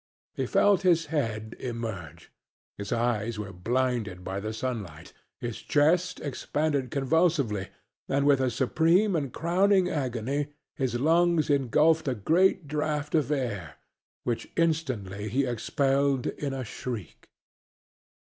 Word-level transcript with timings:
He 0.33 0.47
felt 0.47 0.81
his 0.81 1.05
head 1.13 1.55
emerge; 1.59 2.31
his 2.75 2.91
eyes 2.91 3.37
were 3.37 3.53
blinded 3.53 4.23
by 4.23 4.39
the 4.39 4.51
sunlight; 4.51 5.13
his 5.39 5.59
chest 5.61 6.19
expanded 6.21 6.89
convulsively, 6.89 7.67
and 8.09 8.25
with 8.25 8.41
a 8.41 8.49
supreme 8.49 9.15
and 9.15 9.31
crowning 9.31 9.89
agony 9.91 10.53
his 10.75 10.99
lungs 10.99 11.51
engulfed 11.51 12.07
a 12.07 12.15
great 12.15 12.67
draught 12.67 13.13
of 13.13 13.31
air, 13.31 13.75
which 14.23 14.51
instantly 14.57 15.29
he 15.29 15.45
expelled 15.45 16.25
in 16.25 16.51
a 16.51 16.63
shriek! 16.65 17.29